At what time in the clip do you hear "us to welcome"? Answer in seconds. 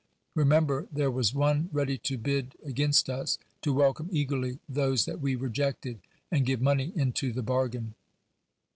3.07-4.09